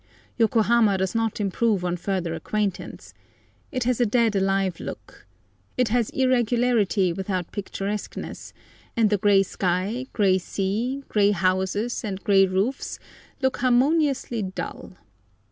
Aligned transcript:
Yokohama 0.35 0.97
does 0.97 1.13
not 1.13 1.39
improve 1.39 1.85
on 1.85 1.95
further 1.95 2.33
acquaintance. 2.33 3.13
It 3.71 3.83
has 3.83 4.01
a 4.01 4.05
dead 4.07 4.35
alive 4.35 4.79
look. 4.79 5.27
It 5.77 5.89
has 5.89 6.09
irregularity 6.09 7.13
without 7.13 7.51
picturesqueness, 7.51 8.51
and 8.97 9.11
the 9.11 9.19
grey 9.19 9.43
sky, 9.43 10.07
grey 10.11 10.39
sea, 10.39 11.03
grey 11.07 11.29
houses, 11.29 12.03
and 12.03 12.23
grey 12.23 12.47
roofs, 12.47 12.97
look 13.43 13.57
harmoniously 13.57 14.41
dull. 14.41 14.93